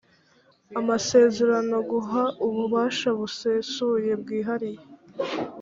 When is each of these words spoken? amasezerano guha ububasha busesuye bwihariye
amasezerano 0.79 1.75
guha 1.89 2.23
ububasha 2.47 3.09
busesuye 3.19 4.11
bwihariye 4.21 4.83